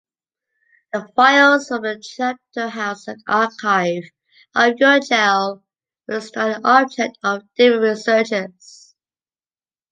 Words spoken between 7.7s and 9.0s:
researchers.